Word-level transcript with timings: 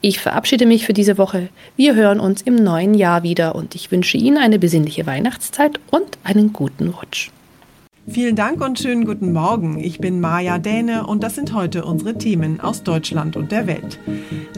Ich 0.00 0.20
verabschiede 0.20 0.66
mich 0.66 0.86
für 0.86 0.92
diese 0.92 1.18
Woche. 1.18 1.48
Wir 1.76 1.94
hören 1.94 2.20
uns 2.20 2.42
im 2.42 2.56
neuen 2.56 2.94
Jahr 2.94 3.22
wieder 3.22 3.54
und 3.54 3.74
ich 3.74 3.90
wünsche 3.90 4.16
Ihnen 4.16 4.38
eine 4.38 4.58
besinnliche 4.58 5.06
Weihnachtszeit 5.06 5.80
und 5.90 6.18
einen 6.24 6.52
guten 6.52 6.88
Rutsch. 6.88 7.30
Vielen 8.08 8.34
Dank 8.34 8.60
und 8.60 8.80
schönen 8.80 9.04
guten 9.04 9.32
Morgen. 9.32 9.78
Ich 9.78 10.00
bin 10.00 10.20
Maja 10.20 10.58
Däne 10.58 11.06
und 11.06 11.22
das 11.22 11.36
sind 11.36 11.54
heute 11.54 11.84
unsere 11.84 12.18
Themen 12.18 12.58
aus 12.60 12.82
Deutschland 12.82 13.36
und 13.36 13.52
der 13.52 13.68
Welt. 13.68 14.00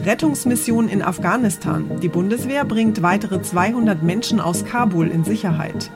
Rettungsmission 0.03 0.89
in 0.89 1.03
Afghanistan. 1.03 1.85
Die 2.01 2.07
Bundeswehr 2.07 2.65
bringt 2.65 3.03
weitere 3.03 3.43
200 3.43 4.01
Menschen 4.01 4.39
aus 4.39 4.65
Kabul 4.65 5.09
in 5.09 5.23
Sicherheit. 5.23 5.91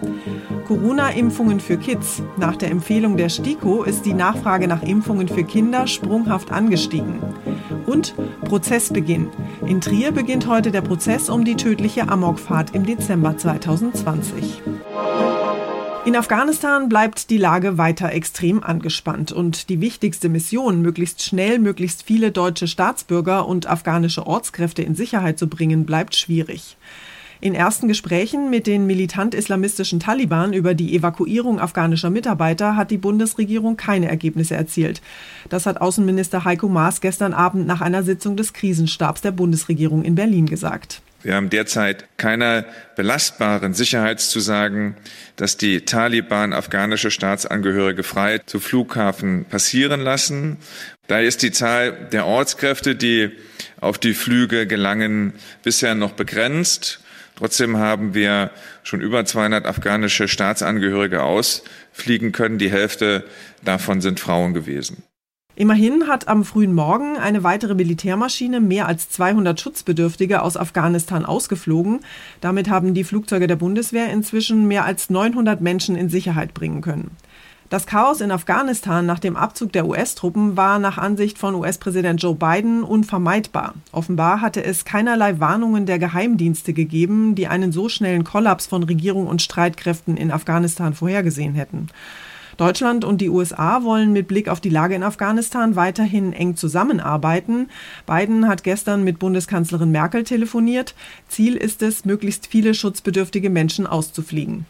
Corona-Impfungen 0.67 1.59
für 1.59 1.77
Kids. 1.77 2.21
Nach 2.37 2.55
der 2.55 2.69
Empfehlung 2.69 3.17
der 3.17 3.29
STIKO 3.29 3.81
ist 3.81 4.05
die 4.05 4.13
Nachfrage 4.13 4.67
nach 4.67 4.83
Impfungen 4.83 5.27
für 5.27 5.43
Kinder 5.43 5.87
sprunghaft 5.87 6.51
angestiegen. 6.51 7.15
Und 7.89 8.13
Prozessbeginn. 8.45 9.29
In 9.65 9.81
Trier 9.81 10.11
beginnt 10.11 10.45
heute 10.45 10.69
der 10.69 10.81
Prozess 10.81 11.27
um 11.27 11.43
die 11.43 11.55
tödliche 11.55 12.07
Amokfahrt 12.07 12.75
im 12.75 12.85
Dezember 12.85 13.35
2020. 13.35 14.61
In 16.05 16.15
Afghanistan 16.15 16.87
bleibt 16.87 17.31
die 17.31 17.39
Lage 17.39 17.79
weiter 17.79 18.11
extrem 18.11 18.63
angespannt 18.63 19.31
und 19.31 19.69
die 19.69 19.81
wichtigste 19.81 20.29
Mission, 20.29 20.83
möglichst 20.83 21.23
schnell 21.23 21.57
möglichst 21.57 22.03
viele 22.03 22.31
deutsche 22.31 22.67
Staatsbürger 22.67 23.47
und 23.47 23.65
afghanische 23.65 24.27
Ortskräfte 24.27 24.83
in 24.83 24.93
Sicherheit 24.93 25.39
zu 25.39 25.47
bringen, 25.47 25.87
bleibt 25.87 26.15
schwierig. 26.15 26.77
In 27.41 27.55
ersten 27.55 27.87
Gesprächen 27.87 28.49
mit 28.49 28.67
den 28.67 28.85
militant-islamistischen 28.85 30.01
Taliban 30.01 30.51
über 30.51 30.73
die 30.73 30.93
Evakuierung 30.93 31.61
afghanischer 31.61 32.09
Mitarbeiter 32.09 32.75
hat 32.75 32.91
die 32.91 32.97
Bundesregierung 32.97 33.77
keine 33.77 34.09
Ergebnisse 34.09 34.55
erzielt. 34.55 35.01
Das 35.47 35.65
hat 35.65 35.79
Außenminister 35.79 36.43
Heiko 36.43 36.67
Maas 36.67 36.99
gestern 36.99 37.33
Abend 37.33 37.65
nach 37.65 37.79
einer 37.79 38.03
Sitzung 38.03 38.35
des 38.35 38.51
Krisenstabs 38.51 39.21
der 39.21 39.31
Bundesregierung 39.31 40.03
in 40.03 40.15
Berlin 40.15 40.47
gesagt. 40.47 41.01
Wir 41.21 41.35
haben 41.35 41.49
derzeit 41.49 42.05
keine 42.17 42.65
belastbaren 42.97 43.73
Sicherheitszusagen, 43.73 44.95
dass 45.37 45.55
die 45.55 45.81
Taliban 45.81 46.51
afghanische 46.51 47.11
Staatsangehörige 47.11 48.03
frei 48.03 48.39
zu 48.39 48.59
Flughafen 48.59 49.45
passieren 49.45 50.01
lassen. 50.01 50.57
Daher 51.07 51.25
ist 51.25 51.41
die 51.41 51.51
Zahl 51.51 52.09
der 52.11 52.25
Ortskräfte, 52.25 52.95
die 52.95 53.31
auf 53.79 53.97
die 53.97 54.13
Flüge 54.13 54.67
gelangen, 54.67 55.33
bisher 55.63 55.95
noch 55.95 56.11
begrenzt. 56.11 57.01
Trotzdem 57.39 57.77
haben 57.77 58.13
wir 58.13 58.51
schon 58.83 58.99
über 58.99 59.23
200 59.23 59.65
afghanische 59.65 60.27
Staatsangehörige 60.27 61.23
ausfliegen 61.23 62.33
können. 62.33 62.57
Die 62.57 62.69
Hälfte 62.69 63.23
davon 63.63 64.01
sind 64.01 64.19
Frauen 64.19 64.53
gewesen. 64.53 65.03
Immerhin 65.55 66.07
hat 66.07 66.27
am 66.27 66.43
frühen 66.43 66.73
Morgen 66.73 67.17
eine 67.17 67.43
weitere 67.43 67.75
Militärmaschine 67.75 68.59
mehr 68.59 68.87
als 68.87 69.09
200 69.09 69.59
Schutzbedürftige 69.59 70.41
aus 70.41 70.57
Afghanistan 70.57 71.25
ausgeflogen. 71.25 72.01
Damit 72.41 72.69
haben 72.69 72.93
die 72.93 73.05
Flugzeuge 73.05 73.47
der 73.47 73.55
Bundeswehr 73.55 74.09
inzwischen 74.11 74.67
mehr 74.67 74.83
als 74.83 75.09
900 75.09 75.61
Menschen 75.61 75.95
in 75.95 76.09
Sicherheit 76.09 76.53
bringen 76.53 76.81
können. 76.81 77.11
Das 77.69 77.85
Chaos 77.85 78.19
in 78.19 78.31
Afghanistan 78.31 79.05
nach 79.05 79.19
dem 79.19 79.35
Abzug 79.35 79.71
der 79.73 79.85
US-Truppen 79.85 80.57
war 80.57 80.79
nach 80.79 80.97
Ansicht 80.97 81.37
von 81.37 81.53
US-Präsident 81.53 82.19
Joe 82.19 82.33
Biden 82.33 82.83
unvermeidbar. 82.83 83.75
Offenbar 83.91 84.41
hatte 84.41 84.63
es 84.63 84.85
keinerlei 84.85 85.39
Warnungen 85.39 85.85
der 85.85 85.99
Geheimdienste 85.99 86.73
gegeben, 86.73 87.35
die 87.35 87.45
einen 87.45 87.71
so 87.71 87.87
schnellen 87.87 88.23
Kollaps 88.23 88.65
von 88.65 88.81
Regierung 88.81 89.27
und 89.27 89.43
Streitkräften 89.43 90.17
in 90.17 90.31
Afghanistan 90.31 90.95
vorhergesehen 90.95 91.53
hätten. 91.53 91.89
Deutschland 92.57 93.05
und 93.05 93.21
die 93.21 93.29
USA 93.29 93.83
wollen 93.83 94.13
mit 94.13 94.27
Blick 94.27 94.49
auf 94.49 94.59
die 94.59 94.69
Lage 94.69 94.95
in 94.95 95.03
Afghanistan 95.03 95.75
weiterhin 95.75 96.33
eng 96.33 96.55
zusammenarbeiten. 96.55 97.69
Biden 98.07 98.47
hat 98.47 98.63
gestern 98.63 99.03
mit 99.03 99.19
Bundeskanzlerin 99.19 99.91
Merkel 99.91 100.23
telefoniert. 100.23 100.95
Ziel 101.27 101.55
ist 101.55 101.83
es, 101.83 102.03
möglichst 102.03 102.47
viele 102.47 102.73
schutzbedürftige 102.73 103.51
Menschen 103.51 103.85
auszufliegen. 103.85 104.65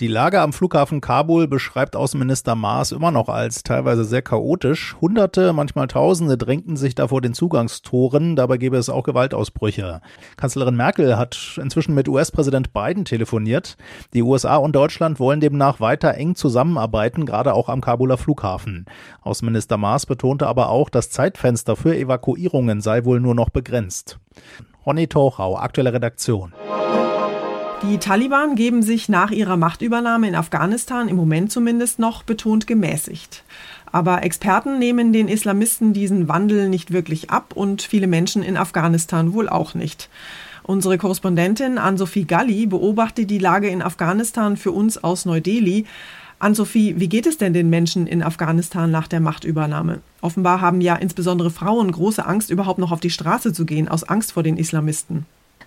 Die 0.00 0.08
Lage 0.08 0.40
am 0.40 0.54
Flughafen 0.54 1.02
Kabul 1.02 1.46
beschreibt 1.46 1.94
Außenminister 1.94 2.54
Maas 2.54 2.90
immer 2.90 3.10
noch 3.10 3.28
als 3.28 3.64
teilweise 3.64 4.06
sehr 4.06 4.22
chaotisch. 4.22 4.96
Hunderte, 4.98 5.52
manchmal 5.52 5.88
Tausende 5.88 6.38
drängten 6.38 6.78
sich 6.78 6.94
da 6.94 7.08
vor 7.08 7.20
den 7.20 7.34
Zugangstoren. 7.34 8.34
Dabei 8.34 8.56
gäbe 8.56 8.78
es 8.78 8.88
auch 8.88 9.02
Gewaltausbrüche. 9.02 10.00
Kanzlerin 10.38 10.74
Merkel 10.74 11.18
hat 11.18 11.60
inzwischen 11.62 11.94
mit 11.94 12.08
US-Präsident 12.08 12.72
Biden 12.72 13.04
telefoniert. 13.04 13.76
Die 14.14 14.22
USA 14.22 14.56
und 14.56 14.74
Deutschland 14.74 15.20
wollen 15.20 15.40
demnach 15.40 15.80
weiter 15.80 16.14
eng 16.14 16.34
zusammenarbeiten, 16.34 17.26
gerade 17.26 17.52
auch 17.52 17.68
am 17.68 17.82
Kabuler 17.82 18.16
Flughafen. 18.16 18.86
Außenminister 19.20 19.76
Maas 19.76 20.06
betonte 20.06 20.46
aber 20.46 20.70
auch, 20.70 20.88
das 20.88 21.10
Zeitfenster 21.10 21.76
für 21.76 21.94
Evakuierungen 21.94 22.80
sei 22.80 23.04
wohl 23.04 23.20
nur 23.20 23.34
noch 23.34 23.50
begrenzt. 23.50 24.18
Ronny 24.86 25.08
Tochau, 25.08 25.58
aktuelle 25.58 25.92
Redaktion. 25.92 26.54
Die 27.82 27.96
Taliban 27.96 28.56
geben 28.56 28.82
sich 28.82 29.08
nach 29.08 29.30
ihrer 29.30 29.56
Machtübernahme 29.56 30.28
in 30.28 30.34
Afghanistan 30.34 31.08
im 31.08 31.16
Moment 31.16 31.50
zumindest 31.50 31.98
noch 31.98 32.22
betont 32.22 32.66
gemäßigt. 32.66 33.42
Aber 33.90 34.22
Experten 34.22 34.78
nehmen 34.78 35.14
den 35.14 35.28
Islamisten 35.28 35.94
diesen 35.94 36.28
Wandel 36.28 36.68
nicht 36.68 36.92
wirklich 36.92 37.30
ab 37.30 37.54
und 37.54 37.80
viele 37.80 38.06
Menschen 38.06 38.42
in 38.42 38.58
Afghanistan 38.58 39.32
wohl 39.32 39.48
auch 39.48 39.72
nicht. 39.72 40.10
Unsere 40.62 40.98
Korrespondentin 40.98 41.78
Ann-Sophie 41.78 42.26
Galli 42.26 42.66
beobachtet 42.66 43.30
die 43.30 43.38
Lage 43.38 43.68
in 43.68 43.80
Afghanistan 43.80 44.58
für 44.58 44.72
uns 44.72 45.02
aus 45.02 45.24
Neu-Delhi. 45.24 45.86
Ann-Sophie, 46.38 46.96
wie 46.98 47.08
geht 47.08 47.26
es 47.26 47.38
denn 47.38 47.54
den 47.54 47.70
Menschen 47.70 48.06
in 48.06 48.22
Afghanistan 48.22 48.90
nach 48.90 49.08
der 49.08 49.20
Machtübernahme? 49.20 50.00
Offenbar 50.20 50.60
haben 50.60 50.82
ja 50.82 50.96
insbesondere 50.96 51.50
Frauen 51.50 51.90
große 51.90 52.26
Angst, 52.26 52.50
überhaupt 52.50 52.78
noch 52.78 52.92
auf 52.92 53.00
die 53.00 53.10
Straße 53.10 53.54
zu 53.54 53.64
gehen, 53.64 53.88
aus 53.88 54.04
Angst 54.04 54.32
vor 54.32 54.42
den 54.42 54.58
Islamisten. 54.58 55.24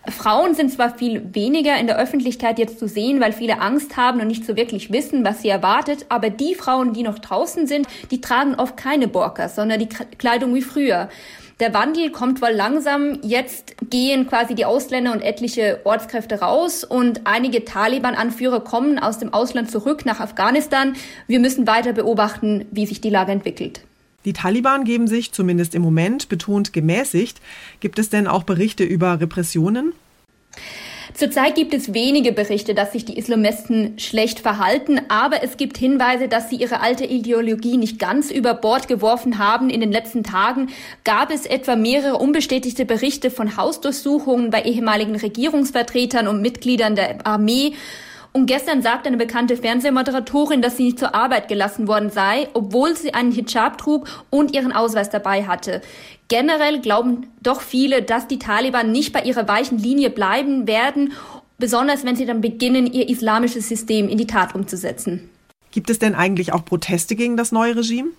Frauen 0.10 0.54
sind 0.54 0.72
zwar 0.72 0.98
viel 0.98 1.34
weniger 1.34 1.78
in 1.78 1.88
der 1.88 1.98
Öffentlichkeit 1.98 2.60
jetzt 2.60 2.78
zu 2.78 2.88
sehen, 2.88 3.22
weil 3.22 3.32
viele 3.32 3.62
Angst 3.62 3.96
haben 3.96 4.20
und 4.20 4.28
nicht 4.28 4.46
so 4.46 4.58
wirklich 4.58 4.92
wissen, 4.92 5.24
was 5.24 5.42
sie 5.42 5.50
erwartet, 5.50 6.06
aber 6.10 6.30
die 6.30 6.56
Frauen, 6.56 6.94
die 6.94 7.04
noch 7.04 7.20
draußen 7.20 7.68
sind, 7.68 7.88
die 8.12 8.20
tragen 8.20 8.56
oft 8.56 8.76
keine 8.76 9.08
Burkas, 9.08 9.56
sondern 9.56 9.80
die 9.80 9.88
Kleidung 9.88 10.54
wie 10.56 10.62
früher. 10.62 11.10
Der 11.60 11.74
Wandel 11.74 12.12
kommt 12.12 12.42
wohl 12.42 12.50
langsam. 12.50 13.20
Jetzt 13.22 13.76
gehen 13.90 14.28
quasi 14.28 14.56
die 14.56 14.66
Ausländer 14.66 15.14
und 15.14 15.22
etliche 15.22 15.80
Ortskräfte 15.86 16.42
raus 16.42 16.84
und 16.84 17.22
einige 17.26 17.64
Taliban-Anführer 17.64 18.62
kommen 18.62 19.00
aus 19.00 19.20
dem 19.20 19.34
Ausland 19.34 19.72
zurück 19.72 20.06
nach 20.06 20.20
Afghanistan. 20.20 20.96
Wir 21.28 21.40
müssen 21.40 21.68
weiter 21.68 21.94
beobachten, 21.94 22.66
wie 22.72 22.86
sich 22.86 23.00
die 23.00 23.10
Lage 23.10 23.32
entwickelt. 23.32 23.82
Die 24.26 24.34
Taliban 24.34 24.84
geben 24.84 25.08
sich 25.08 25.32
zumindest 25.32 25.76
im 25.76 25.82
Moment 25.82 26.30
betont 26.30 26.74
gemäßigt. 26.74 27.42
Gibt 27.80 28.00
es 28.00 28.10
denn 28.10 28.28
auch 28.28 28.44
Berichte 28.44 28.84
über 28.84 29.20
Repressionen? 29.20 29.94
Zurzeit 31.14 31.56
gibt 31.56 31.74
es 31.74 31.94
wenige 31.94 32.32
Berichte, 32.32 32.74
dass 32.74 32.94
sich 32.94 33.06
die 33.06 33.18
Islamisten 33.18 34.00
schlecht 34.00 34.40
verhalten, 34.40 35.02
aber 35.10 35.44
es 35.44 35.58
gibt 35.58 35.78
Hinweise, 35.78 36.28
dass 36.28 36.50
sie 36.50 36.56
ihre 36.56 36.80
alte 36.80 37.06
Ideologie 37.06 37.78
nicht 37.78 38.00
ganz 38.00 38.32
über 38.32 38.54
Bord 38.54 38.88
geworfen 38.88 39.38
haben. 39.38 39.70
In 39.70 39.82
den 39.82 39.92
letzten 39.92 40.24
Tagen 40.24 40.70
gab 41.04 41.32
es 41.32 41.46
etwa 41.46 41.76
mehrere 41.76 42.18
unbestätigte 42.18 42.86
Berichte 42.86 43.30
von 43.30 43.58
Hausdurchsuchungen 43.58 44.50
bei 44.50 44.64
ehemaligen 44.64 45.16
Regierungsvertretern 45.16 46.28
und 46.28 46.42
Mitgliedern 46.42 46.96
der 46.96 47.28
Armee. 47.28 47.74
Und 48.36 48.48
gestern 48.48 48.82
sagte 48.82 49.10
eine 49.10 49.18
bekannte 49.18 49.56
Fernsehmoderatorin, 49.56 50.64
dass 50.64 50.76
sie 50.76 50.86
nicht 50.86 50.98
zur 50.98 51.14
Arbeit 51.14 51.48
gelassen 51.48 51.88
worden 51.88 52.10
sei, 52.10 52.48
obwohl 52.54 52.96
sie 52.96 53.14
einen 53.14 53.32
Hijab 53.32 53.78
trug 53.78 54.08
und 54.32 54.56
ihren 54.56 54.72
Ausweis 54.72 55.12
dabei 55.12 55.46
hatte. 55.46 55.82
Generell 56.30 56.82
glauben 56.82 57.28
doch 57.44 57.62
viele, 57.62 58.02
dass 58.02 58.28
die 58.28 58.40
Taliban 58.40 58.92
nicht 58.92 59.14
bei 59.14 59.22
ihrer 59.22 59.48
weichen 59.48 59.78
Linie 59.78 60.10
bleiben 60.10 60.66
werden, 60.68 61.14
besonders 61.60 62.06
wenn 62.06 62.16
sie 62.16 62.26
dann 62.26 62.42
beginnen, 62.42 62.92
ihr 62.92 63.08
islamisches 63.08 63.70
System 63.70 64.10
in 64.10 64.18
die 64.18 64.26
Tat 64.26 64.56
umzusetzen. 64.56 65.30
Gibt 65.70 65.92
es 65.92 66.00
denn 66.00 66.16
eigentlich 66.16 66.54
auch 66.54 66.66
Proteste 66.66 67.16
gegen 67.16 67.38
das 67.38 67.52
neue 67.52 67.76
Regime? 67.76 68.10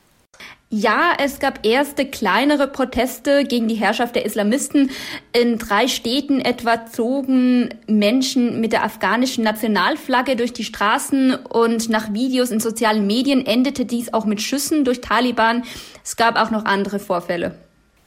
Ja, 0.76 1.12
es 1.18 1.38
gab 1.38 1.64
erste 1.64 2.04
kleinere 2.04 2.66
Proteste 2.66 3.44
gegen 3.44 3.68
die 3.68 3.76
Herrschaft 3.76 4.16
der 4.16 4.24
Islamisten. 4.24 4.90
In 5.32 5.56
drei 5.56 5.86
Städten 5.86 6.40
etwa 6.40 6.84
zogen 6.86 7.68
Menschen 7.86 8.60
mit 8.60 8.72
der 8.72 8.82
afghanischen 8.82 9.44
Nationalflagge 9.44 10.34
durch 10.34 10.52
die 10.52 10.64
Straßen 10.64 11.36
und 11.36 11.90
nach 11.90 12.12
Videos 12.12 12.50
in 12.50 12.58
sozialen 12.58 13.06
Medien 13.06 13.46
endete 13.46 13.84
dies 13.84 14.12
auch 14.12 14.24
mit 14.24 14.42
Schüssen 14.42 14.84
durch 14.84 15.00
Taliban. 15.00 15.62
Es 16.02 16.16
gab 16.16 16.34
auch 16.34 16.50
noch 16.50 16.64
andere 16.64 16.98
Vorfälle. 16.98 17.54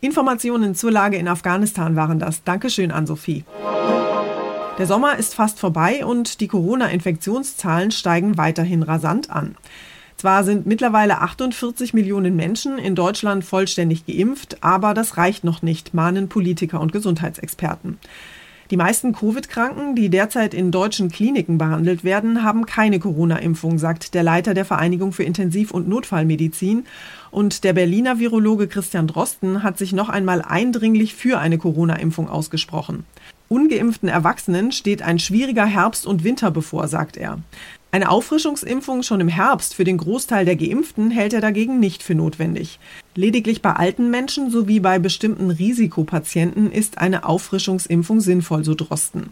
Informationen 0.02 0.76
zur 0.76 0.92
Lage 0.92 1.16
in 1.16 1.30
Afghanistan 1.30 1.96
waren 1.96 2.20
das. 2.20 2.44
Dankeschön 2.44 2.92
an 2.92 3.08
Sophie. 3.08 3.46
Der 4.78 4.88
Sommer 4.88 5.18
ist 5.18 5.36
fast 5.36 5.58
vorbei 5.58 6.06
und 6.06 6.42
die 6.42 6.50
Corona-Infektionszahlen 6.50 7.92
steigen 7.92 8.38
weiterhin 8.38 8.84
rasant 8.84 9.30
an. 9.30 9.56
Zwar 10.18 10.44
sind 10.44 10.66
mittlerweile 10.66 11.22
48 11.22 11.94
Millionen 11.94 12.36
Menschen 12.36 12.80
in 12.80 12.96
Deutschland 12.96 13.46
vollständig 13.46 14.08
geimpft, 14.08 14.58
aber 14.62 14.96
das 14.96 15.16
reicht 15.18 15.44
noch 15.44 15.62
nicht, 15.62 15.94
mahnen 15.94 16.28
Politiker 16.28 16.82
und 16.82 16.92
Gesundheitsexperten. 16.92 18.00
Die 18.72 18.78
meisten 18.78 19.14
Covid-Kranken, 19.14 19.96
die 19.96 20.10
derzeit 20.10 20.56
in 20.56 20.72
deutschen 20.72 21.10
Kliniken 21.10 21.60
behandelt 21.60 22.04
werden, 22.04 22.44
haben 22.44 22.66
keine 22.66 23.00
Corona-Impfung, 23.00 23.78
sagt 23.78 24.16
der 24.16 24.24
Leiter 24.24 24.56
der 24.56 24.66
Vereinigung 24.66 25.14
für 25.14 25.24
Intensiv- 25.24 25.72
und 25.72 25.88
Notfallmedizin. 25.88 26.86
Und 27.30 27.64
der 27.64 27.74
Berliner 27.74 28.20
Virologe 28.20 28.68
Christian 28.68 29.08
Drosten 29.08 29.62
hat 29.64 29.78
sich 29.78 29.94
noch 29.94 30.10
einmal 30.10 30.42
eindringlich 30.42 31.14
für 31.14 31.38
eine 31.38 31.60
Corona-Impfung 31.60 32.28
ausgesprochen. 32.28 33.06
Ungeimpften 33.50 34.10
Erwachsenen 34.10 34.72
steht 34.72 35.02
ein 35.02 35.20
schwieriger 35.20 35.66
Herbst 35.66 36.06
und 36.06 36.24
Winter 36.24 36.52
bevor, 36.52 36.88
sagt 36.88 37.16
er. 37.16 37.40
Eine 37.90 38.10
Auffrischungsimpfung 38.10 39.02
schon 39.02 39.22
im 39.22 39.30
Herbst 39.30 39.74
für 39.74 39.86
den 39.86 39.98
Großteil 39.98 40.44
der 40.44 40.58
Geimpften 40.58 41.10
hält 41.10 41.34
er 41.34 41.40
dagegen 41.40 41.80
nicht 41.80 42.04
für 42.04 42.16
notwendig. 42.16 42.80
Lediglich 43.16 43.62
bei 43.62 43.72
alten 43.72 44.12
Menschen 44.12 44.52
sowie 44.52 44.82
bei 44.82 45.00
bestimmten 45.00 45.50
Risikopatienten 45.50 46.70
ist 46.70 46.98
eine 46.98 47.24
Auffrischungsimpfung 47.24 48.20
sinnvoll, 48.20 48.66
so 48.66 48.76
Drosten. 48.76 49.32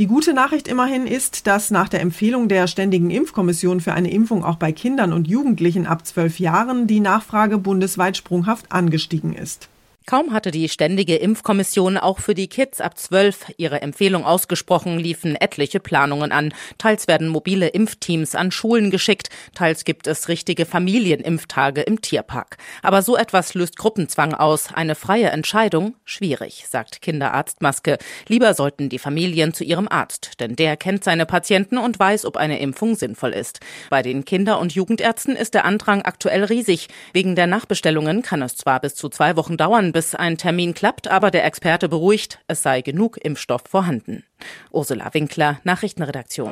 Die 0.00 0.08
gute 0.08 0.34
Nachricht 0.34 0.66
immerhin 0.66 1.06
ist, 1.06 1.46
dass 1.46 1.70
nach 1.70 1.88
der 1.88 2.00
Empfehlung 2.00 2.48
der 2.48 2.66
Ständigen 2.66 3.10
Impfkommission 3.10 3.80
für 3.80 3.94
eine 3.94 4.10
Impfung 4.10 4.44
auch 4.44 4.56
bei 4.56 4.72
Kindern 4.72 5.12
und 5.12 5.28
Jugendlichen 5.28 5.86
ab 5.86 6.04
zwölf 6.04 6.40
Jahren 6.40 6.88
die 6.88 7.00
Nachfrage 7.00 7.58
bundesweit 7.58 8.16
sprunghaft 8.16 8.72
angestiegen 8.72 9.34
ist. 9.34 9.68
Kaum 10.06 10.34
hatte 10.34 10.50
die 10.50 10.68
Ständige 10.68 11.16
Impfkommission 11.16 11.96
auch 11.96 12.18
für 12.18 12.34
die 12.34 12.48
Kids 12.48 12.82
ab 12.82 12.98
12 12.98 13.54
ihre 13.56 13.80
Empfehlung 13.80 14.26
ausgesprochen, 14.26 14.98
liefen 14.98 15.34
etliche 15.34 15.80
Planungen 15.80 16.30
an. 16.30 16.52
Teils 16.76 17.08
werden 17.08 17.28
mobile 17.28 17.68
Impfteams 17.68 18.34
an 18.34 18.50
Schulen 18.50 18.90
geschickt, 18.90 19.30
teils 19.54 19.84
gibt 19.84 20.06
es 20.06 20.28
richtige 20.28 20.66
Familienimpftage 20.66 21.80
im 21.80 22.02
Tierpark. 22.02 22.58
Aber 22.82 23.00
so 23.00 23.16
etwas 23.16 23.54
löst 23.54 23.78
Gruppenzwang 23.78 24.34
aus. 24.34 24.74
Eine 24.74 24.94
freie 24.94 25.30
Entscheidung? 25.30 25.94
Schwierig, 26.04 26.66
sagt 26.68 27.00
Kinderarzt 27.00 27.62
Maske. 27.62 27.96
Lieber 28.28 28.52
sollten 28.52 28.90
die 28.90 28.98
Familien 28.98 29.54
zu 29.54 29.64
ihrem 29.64 29.88
Arzt, 29.88 30.38
denn 30.38 30.54
der 30.54 30.76
kennt 30.76 31.02
seine 31.02 31.24
Patienten 31.24 31.78
und 31.78 31.98
weiß, 31.98 32.26
ob 32.26 32.36
eine 32.36 32.60
Impfung 32.60 32.94
sinnvoll 32.94 33.32
ist. 33.32 33.60
Bei 33.88 34.02
den 34.02 34.26
Kinder- 34.26 34.60
und 34.60 34.74
Jugendärzten 34.74 35.34
ist 35.34 35.54
der 35.54 35.64
Andrang 35.64 36.02
aktuell 36.02 36.44
riesig. 36.44 36.88
Wegen 37.14 37.36
der 37.36 37.46
Nachbestellungen 37.46 38.20
kann 38.20 38.42
es 38.42 38.56
zwar 38.56 38.80
bis 38.80 38.96
zu 38.96 39.08
zwei 39.08 39.36
Wochen 39.36 39.56
dauern, 39.56 39.93
bis 39.94 40.16
ein 40.16 40.36
Termin 40.36 40.74
klappt, 40.74 41.06
aber 41.06 41.30
der 41.30 41.44
Experte 41.44 41.88
beruhigt, 41.88 42.40
es 42.48 42.62
sei 42.62 42.82
genug 42.82 43.16
Impfstoff 43.22 43.62
vorhanden. 43.66 44.24
Ursula 44.72 45.14
Winkler, 45.14 45.60
Nachrichtenredaktion. 45.62 46.50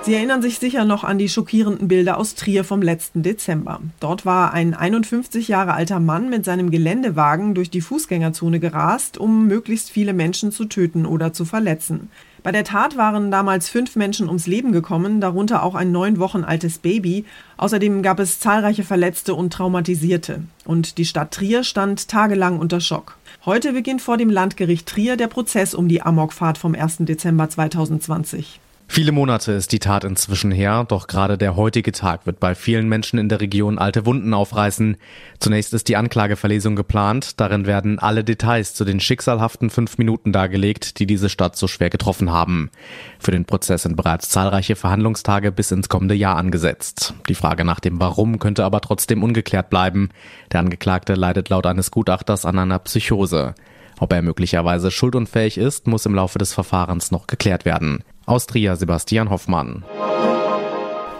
Sie 0.00 0.14
erinnern 0.14 0.40
sich 0.40 0.58
sicher 0.58 0.86
noch 0.86 1.04
an 1.04 1.18
die 1.18 1.28
schockierenden 1.28 1.86
Bilder 1.86 2.16
aus 2.16 2.34
Trier 2.34 2.64
vom 2.64 2.80
letzten 2.80 3.22
Dezember. 3.22 3.80
Dort 4.00 4.24
war 4.24 4.54
ein 4.54 4.72
51 4.72 5.48
Jahre 5.48 5.74
alter 5.74 6.00
Mann 6.00 6.30
mit 6.30 6.46
seinem 6.46 6.70
Geländewagen 6.70 7.54
durch 7.54 7.68
die 7.68 7.82
Fußgängerzone 7.82 8.58
gerast, 8.58 9.18
um 9.18 9.46
möglichst 9.46 9.90
viele 9.90 10.14
Menschen 10.14 10.50
zu 10.50 10.64
töten 10.64 11.04
oder 11.04 11.34
zu 11.34 11.44
verletzen. 11.44 12.10
Bei 12.44 12.52
der 12.52 12.64
Tat 12.64 12.98
waren 12.98 13.30
damals 13.30 13.70
fünf 13.70 13.96
Menschen 13.96 14.28
ums 14.28 14.46
Leben 14.46 14.70
gekommen, 14.70 15.18
darunter 15.18 15.62
auch 15.62 15.74
ein 15.74 15.92
neun 15.92 16.18
Wochen 16.18 16.44
altes 16.44 16.78
Baby. 16.78 17.24
Außerdem 17.56 18.02
gab 18.02 18.20
es 18.20 18.38
zahlreiche 18.38 18.84
Verletzte 18.84 19.34
und 19.34 19.50
Traumatisierte. 19.50 20.42
Und 20.66 20.98
die 20.98 21.06
Stadt 21.06 21.30
Trier 21.30 21.64
stand 21.64 22.06
tagelang 22.06 22.58
unter 22.58 22.80
Schock. 22.80 23.16
Heute 23.46 23.72
beginnt 23.72 24.02
vor 24.02 24.18
dem 24.18 24.28
Landgericht 24.28 24.86
Trier 24.86 25.16
der 25.16 25.28
Prozess 25.28 25.72
um 25.72 25.88
die 25.88 26.02
Amokfahrt 26.02 26.58
vom 26.58 26.74
1. 26.74 26.98
Dezember 27.00 27.48
2020. 27.48 28.60
Viele 28.86 29.12
Monate 29.12 29.52
ist 29.52 29.72
die 29.72 29.78
Tat 29.80 30.04
inzwischen 30.04 30.52
her, 30.52 30.84
doch 30.86 31.06
gerade 31.08 31.36
der 31.36 31.56
heutige 31.56 31.90
Tag 31.90 32.26
wird 32.26 32.38
bei 32.38 32.54
vielen 32.54 32.88
Menschen 32.88 33.18
in 33.18 33.28
der 33.28 33.40
Region 33.40 33.78
alte 33.78 34.06
Wunden 34.06 34.32
aufreißen. 34.34 34.98
Zunächst 35.40 35.74
ist 35.74 35.88
die 35.88 35.96
Anklageverlesung 35.96 36.76
geplant. 36.76 37.40
Darin 37.40 37.66
werden 37.66 37.98
alle 37.98 38.22
Details 38.22 38.74
zu 38.74 38.84
den 38.84 39.00
schicksalhaften 39.00 39.70
fünf 39.70 39.98
Minuten 39.98 40.32
dargelegt, 40.32 40.98
die 40.98 41.06
diese 41.06 41.28
Stadt 41.28 41.56
so 41.56 41.66
schwer 41.66 41.90
getroffen 41.90 42.30
haben. 42.30 42.70
Für 43.18 43.32
den 43.32 43.46
Prozess 43.46 43.82
sind 43.82 43.96
bereits 43.96 44.28
zahlreiche 44.28 44.76
Verhandlungstage 44.76 45.50
bis 45.50 45.72
ins 45.72 45.88
kommende 45.88 46.14
Jahr 46.14 46.36
angesetzt. 46.36 47.14
Die 47.28 47.34
Frage 47.34 47.64
nach 47.64 47.80
dem 47.80 47.98
Warum 47.98 48.38
könnte 48.38 48.64
aber 48.64 48.80
trotzdem 48.80 49.24
ungeklärt 49.24 49.70
bleiben. 49.70 50.10
Der 50.52 50.60
Angeklagte 50.60 51.14
leidet 51.14 51.48
laut 51.48 51.66
eines 51.66 51.90
Gutachters 51.90 52.44
an 52.44 52.58
einer 52.58 52.78
Psychose. 52.78 53.54
Ob 53.98 54.12
er 54.12 54.22
möglicherweise 54.22 54.90
schuldunfähig 54.90 55.58
ist, 55.58 55.86
muss 55.86 56.06
im 56.06 56.14
Laufe 56.14 56.38
des 56.38 56.52
Verfahrens 56.52 57.10
noch 57.10 57.26
geklärt 57.26 57.64
werden. 57.64 58.02
Aus 58.26 58.46
Trier 58.46 58.76
Sebastian 58.76 59.28
Hoffmann. 59.28 59.84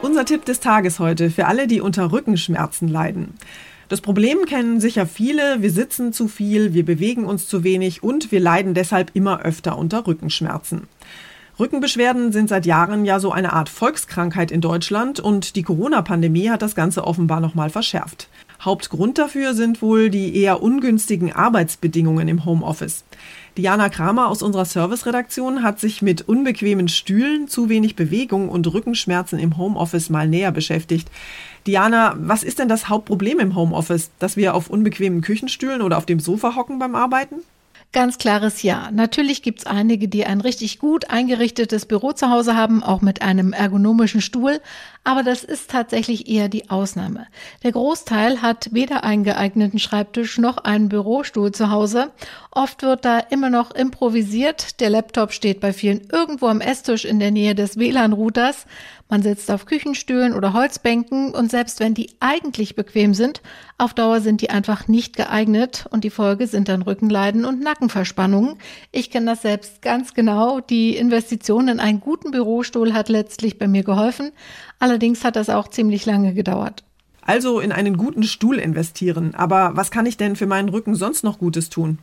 Unser 0.00 0.24
Tipp 0.24 0.46
des 0.46 0.60
Tages 0.60 0.98
heute 0.98 1.28
für 1.28 1.46
alle, 1.46 1.66
die 1.66 1.82
unter 1.82 2.12
Rückenschmerzen 2.12 2.88
leiden. 2.88 3.34
Das 3.90 4.00
Problem 4.00 4.46
kennen 4.46 4.80
sicher 4.80 5.06
viele, 5.06 5.60
wir 5.60 5.70
sitzen 5.70 6.14
zu 6.14 6.28
viel, 6.28 6.72
wir 6.72 6.84
bewegen 6.84 7.26
uns 7.26 7.46
zu 7.46 7.62
wenig 7.62 8.02
und 8.02 8.32
wir 8.32 8.40
leiden 8.40 8.72
deshalb 8.72 9.10
immer 9.12 9.42
öfter 9.42 9.76
unter 9.76 10.06
Rückenschmerzen. 10.06 10.88
Rückenbeschwerden 11.60 12.32
sind 12.32 12.48
seit 12.48 12.64
Jahren 12.64 13.04
ja 13.04 13.20
so 13.20 13.30
eine 13.30 13.52
Art 13.52 13.68
Volkskrankheit 13.68 14.50
in 14.50 14.62
Deutschland 14.62 15.20
und 15.20 15.56
die 15.56 15.62
Corona-Pandemie 15.62 16.48
hat 16.48 16.62
das 16.62 16.74
Ganze 16.74 17.06
offenbar 17.06 17.40
nochmal 17.40 17.68
verschärft. 17.68 18.28
Hauptgrund 18.60 19.18
dafür 19.18 19.54
sind 19.54 19.82
wohl 19.82 20.10
die 20.10 20.36
eher 20.36 20.62
ungünstigen 20.62 21.32
Arbeitsbedingungen 21.32 22.28
im 22.28 22.44
Homeoffice. 22.44 23.04
Diana 23.56 23.88
Kramer 23.88 24.28
aus 24.28 24.42
unserer 24.42 24.64
Serviceredaktion 24.64 25.62
hat 25.62 25.78
sich 25.78 26.02
mit 26.02 26.22
unbequemen 26.28 26.88
Stühlen, 26.88 27.46
zu 27.46 27.68
wenig 27.68 27.94
Bewegung 27.94 28.48
und 28.48 28.72
Rückenschmerzen 28.72 29.38
im 29.38 29.56
Homeoffice 29.56 30.10
mal 30.10 30.26
näher 30.26 30.50
beschäftigt. 30.50 31.08
Diana, 31.66 32.14
was 32.18 32.42
ist 32.42 32.58
denn 32.58 32.68
das 32.68 32.88
Hauptproblem 32.88 33.38
im 33.38 33.54
Homeoffice? 33.54 34.10
Dass 34.18 34.36
wir 34.36 34.54
auf 34.54 34.70
unbequemen 34.70 35.20
Küchenstühlen 35.20 35.82
oder 35.82 35.98
auf 35.98 36.06
dem 36.06 36.20
Sofa 36.20 36.56
hocken 36.56 36.78
beim 36.78 36.94
Arbeiten? 36.94 37.36
Ganz 37.94 38.18
klares 38.18 38.64
Ja. 38.64 38.90
Natürlich 38.90 39.40
gibt's 39.40 39.66
einige, 39.66 40.08
die 40.08 40.26
ein 40.26 40.40
richtig 40.40 40.80
gut 40.80 41.10
eingerichtetes 41.10 41.86
Büro 41.86 42.10
zu 42.10 42.28
Hause 42.28 42.56
haben, 42.56 42.82
auch 42.82 43.02
mit 43.02 43.22
einem 43.22 43.52
ergonomischen 43.52 44.20
Stuhl. 44.20 44.60
Aber 45.04 45.22
das 45.22 45.44
ist 45.44 45.70
tatsächlich 45.70 46.28
eher 46.28 46.48
die 46.48 46.70
Ausnahme. 46.70 47.28
Der 47.62 47.70
Großteil 47.70 48.42
hat 48.42 48.70
weder 48.72 49.04
einen 49.04 49.22
geeigneten 49.22 49.78
Schreibtisch 49.78 50.38
noch 50.38 50.58
einen 50.58 50.88
Bürostuhl 50.88 51.52
zu 51.52 51.70
Hause. 51.70 52.10
Oft 52.50 52.82
wird 52.82 53.04
da 53.04 53.20
immer 53.20 53.48
noch 53.48 53.70
improvisiert. 53.70 54.80
Der 54.80 54.90
Laptop 54.90 55.32
steht 55.32 55.60
bei 55.60 55.72
vielen 55.72 56.08
irgendwo 56.10 56.48
am 56.48 56.60
Esstisch 56.60 57.04
in 57.04 57.20
der 57.20 57.30
Nähe 57.30 57.54
des 57.54 57.78
WLAN-Routers. 57.78 58.66
Man 59.08 59.22
sitzt 59.22 59.50
auf 59.50 59.66
Küchenstühlen 59.66 60.32
oder 60.32 60.54
Holzbänken 60.54 61.34
und 61.34 61.50
selbst 61.50 61.78
wenn 61.78 61.94
die 61.94 62.10
eigentlich 62.20 62.74
bequem 62.74 63.12
sind, 63.12 63.42
auf 63.76 63.92
Dauer 63.92 64.20
sind 64.20 64.40
die 64.40 64.50
einfach 64.50 64.88
nicht 64.88 65.14
geeignet 65.14 65.86
und 65.90 66.04
die 66.04 66.10
Folge 66.10 66.46
sind 66.46 66.68
dann 66.68 66.82
Rückenleiden 66.82 67.44
und 67.44 67.60
Nackenverspannungen. 67.60 68.56
Ich 68.92 69.10
kenne 69.10 69.26
das 69.26 69.42
selbst 69.42 69.82
ganz 69.82 70.14
genau. 70.14 70.60
Die 70.60 70.96
Investition 70.96 71.68
in 71.68 71.80
einen 71.80 72.00
guten 72.00 72.30
Bürostuhl 72.30 72.94
hat 72.94 73.08
letztlich 73.08 73.58
bei 73.58 73.68
mir 73.68 73.84
geholfen. 73.84 74.32
Allerdings 74.78 75.22
hat 75.22 75.36
das 75.36 75.50
auch 75.50 75.68
ziemlich 75.68 76.06
lange 76.06 76.32
gedauert. 76.32 76.82
Also 77.20 77.60
in 77.60 77.72
einen 77.72 77.96
guten 77.96 78.22
Stuhl 78.22 78.58
investieren. 78.58 79.34
Aber 79.34 79.72
was 79.74 79.90
kann 79.90 80.06
ich 80.06 80.16
denn 80.16 80.34
für 80.36 80.46
meinen 80.46 80.68
Rücken 80.70 80.94
sonst 80.94 81.24
noch 81.24 81.38
Gutes 81.38 81.70
tun? 81.70 81.98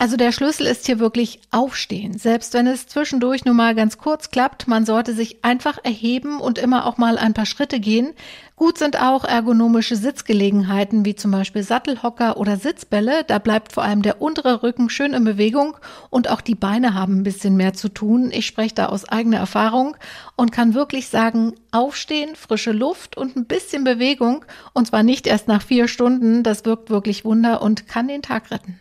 Also 0.00 0.16
der 0.16 0.30
Schlüssel 0.30 0.66
ist 0.66 0.86
hier 0.86 1.00
wirklich 1.00 1.40
aufstehen. 1.50 2.18
Selbst 2.18 2.54
wenn 2.54 2.68
es 2.68 2.86
zwischendurch 2.86 3.44
nur 3.44 3.54
mal 3.54 3.74
ganz 3.74 3.98
kurz 3.98 4.30
klappt, 4.30 4.68
man 4.68 4.86
sollte 4.86 5.12
sich 5.12 5.44
einfach 5.44 5.78
erheben 5.82 6.40
und 6.40 6.56
immer 6.56 6.86
auch 6.86 6.98
mal 6.98 7.18
ein 7.18 7.34
paar 7.34 7.46
Schritte 7.46 7.80
gehen. 7.80 8.14
Gut 8.54 8.78
sind 8.78 9.00
auch 9.00 9.24
ergonomische 9.24 9.96
Sitzgelegenheiten 9.96 11.04
wie 11.04 11.16
zum 11.16 11.32
Beispiel 11.32 11.64
Sattelhocker 11.64 12.36
oder 12.36 12.56
Sitzbälle. 12.56 13.24
Da 13.24 13.40
bleibt 13.40 13.72
vor 13.72 13.82
allem 13.82 14.02
der 14.02 14.22
untere 14.22 14.62
Rücken 14.62 14.88
schön 14.88 15.14
in 15.14 15.24
Bewegung 15.24 15.76
und 16.10 16.30
auch 16.30 16.40
die 16.40 16.54
Beine 16.54 16.94
haben 16.94 17.18
ein 17.18 17.22
bisschen 17.24 17.56
mehr 17.56 17.74
zu 17.74 17.88
tun. 17.88 18.30
Ich 18.32 18.46
spreche 18.46 18.76
da 18.76 18.86
aus 18.86 19.08
eigener 19.08 19.38
Erfahrung 19.38 19.96
und 20.36 20.52
kann 20.52 20.74
wirklich 20.74 21.08
sagen, 21.08 21.54
aufstehen, 21.72 22.36
frische 22.36 22.72
Luft 22.72 23.16
und 23.16 23.34
ein 23.34 23.46
bisschen 23.46 23.82
Bewegung 23.82 24.44
und 24.74 24.86
zwar 24.86 25.02
nicht 25.02 25.26
erst 25.26 25.48
nach 25.48 25.62
vier 25.62 25.88
Stunden. 25.88 26.44
Das 26.44 26.64
wirkt 26.64 26.88
wirklich 26.88 27.24
Wunder 27.24 27.62
und 27.62 27.88
kann 27.88 28.06
den 28.06 28.22
Tag 28.22 28.52
retten. 28.52 28.78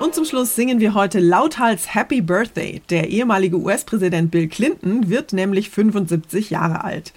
Und 0.00 0.14
zum 0.14 0.24
Schluss 0.24 0.54
singen 0.54 0.80
wir 0.80 0.94
heute 0.94 1.20
lauthals 1.20 1.94
Happy 1.94 2.20
Birthday. 2.20 2.82
Der 2.90 3.08
ehemalige 3.08 3.56
US-Präsident 3.56 4.30
Bill 4.30 4.48
Clinton 4.48 5.08
wird 5.08 5.32
nämlich 5.32 5.70
75 5.70 6.50
Jahre 6.50 6.84
alt. 6.84 7.12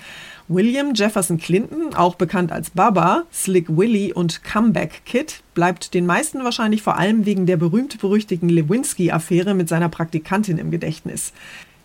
William 0.47 0.93
Jefferson 0.93 1.39
Clinton, 1.39 1.93
auch 1.93 2.15
bekannt 2.15 2.53
als 2.53 2.69
Baba, 2.69 3.23
Slick 3.33 3.65
Willie 3.75 4.13
und 4.13 4.43
Comeback 4.43 5.01
Kid, 5.05 5.41
bleibt 5.53 5.93
den 5.93 6.05
meisten 6.05 6.43
wahrscheinlich 6.43 6.81
vor 6.81 6.97
allem 6.97 7.25
wegen 7.25 7.45
der 7.45 7.57
berühmt-berüchtigten 7.57 8.47
Lewinsky-Affäre 8.47 9.53
mit 9.53 9.67
seiner 9.67 9.89
Praktikantin 9.89 10.57
im 10.57 10.71
Gedächtnis. 10.71 11.33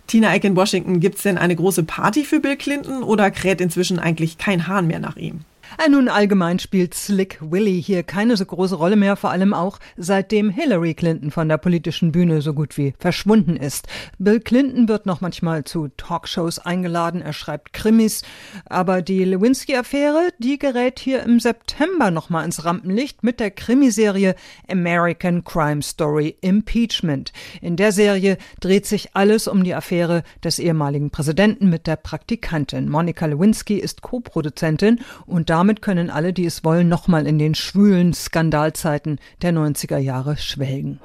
Tina 0.06 0.32
Eck 0.34 0.44
in 0.44 0.54
Washington, 0.54 1.00
gibt's 1.00 1.22
denn 1.22 1.38
eine 1.38 1.56
große 1.56 1.84
Party 1.84 2.24
für 2.24 2.38
Bill 2.38 2.56
Clinton 2.56 3.02
oder 3.02 3.30
kräht 3.30 3.60
inzwischen 3.60 3.98
eigentlich 3.98 4.38
kein 4.38 4.68
Hahn 4.68 4.86
mehr 4.86 5.00
nach 5.00 5.16
ihm? 5.16 5.40
Äh, 5.78 5.88
nun 5.88 6.08
allgemein 6.08 6.58
spielt 6.58 6.94
Slick 6.94 7.38
Willy 7.40 7.82
hier 7.82 8.02
keine 8.02 8.36
so 8.36 8.44
große 8.44 8.74
Rolle 8.74 8.96
mehr, 8.96 9.16
vor 9.16 9.30
allem 9.30 9.54
auch 9.54 9.78
seitdem 9.96 10.50
Hillary 10.50 10.94
Clinton 10.94 11.30
von 11.30 11.48
der 11.48 11.58
politischen 11.58 12.12
Bühne 12.12 12.42
so 12.42 12.52
gut 12.52 12.76
wie 12.76 12.94
verschwunden 12.98 13.56
ist. 13.56 13.86
Bill 14.18 14.40
Clinton 14.40 14.88
wird 14.88 15.06
noch 15.06 15.20
manchmal 15.20 15.64
zu 15.64 15.88
Talkshows 15.96 16.58
eingeladen, 16.58 17.22
er 17.22 17.32
schreibt 17.32 17.72
Krimis, 17.72 18.22
aber 18.66 19.02
die 19.02 19.24
Lewinsky-Affäre, 19.24 20.30
die 20.38 20.58
gerät 20.58 20.98
hier 20.98 21.22
im 21.22 21.40
September 21.40 22.10
nochmal 22.10 22.44
ins 22.44 22.64
Rampenlicht 22.64 23.22
mit 23.22 23.40
der 23.40 23.50
Krimiserie 23.50 24.34
American 24.68 25.44
Crime 25.44 25.82
Story 25.82 26.36
Impeachment. 26.40 27.32
In 27.60 27.76
der 27.76 27.92
Serie 27.92 28.36
dreht 28.60 28.86
sich 28.86 29.14
alles 29.14 29.48
um 29.48 29.64
die 29.64 29.74
Affäre 29.74 30.22
des 30.44 30.58
ehemaligen 30.58 31.10
Präsidenten 31.10 31.70
mit 31.70 31.86
der 31.86 31.96
Praktikantin. 31.96 32.88
Monica 32.88 33.26
Lewinsky 33.26 33.78
ist 33.78 34.02
Co-Produzentin 34.02 35.00
und 35.26 35.50
da 35.50 35.61
damit 35.62 35.80
können 35.80 36.10
alle, 36.10 36.32
die 36.32 36.44
es 36.44 36.64
wollen, 36.64 36.88
nochmal 36.88 37.24
in 37.24 37.38
den 37.38 37.54
schwülen 37.54 38.14
Skandalzeiten 38.14 39.20
der 39.42 39.52
90er 39.52 39.98
Jahre 39.98 40.36
schwelgen. 40.36 40.98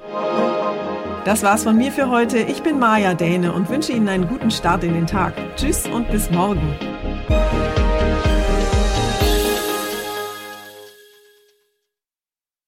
Das 1.26 1.44
war's 1.44 1.64
von 1.64 1.78
mir 1.78 1.92
für 1.92 2.10
heute. 2.10 2.40
Ich 2.40 2.64
bin 2.64 2.80
Maja 2.80 3.14
Däne 3.14 3.54
und 3.54 3.70
wünsche 3.70 3.92
Ihnen 3.92 4.10
einen 4.10 4.28
guten 4.28 4.50
Start 4.50 4.84
in 4.84 4.96
den 4.96 5.06
Tag. 5.06 5.36
Tschüss 5.58 5.86
und 5.86 6.10
bis 6.10 6.32
morgen. 6.32 6.74